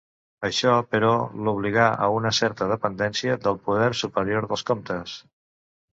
[0.47, 1.09] Això, però,
[1.49, 5.15] l'obligà a una certa dependència del poder superior dels comtes.